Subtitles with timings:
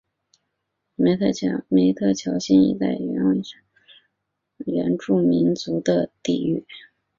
[0.95, 1.31] 梅特
[2.11, 3.59] 乔辛一带原为沙
[4.57, 6.65] 利殊原住民族的地域。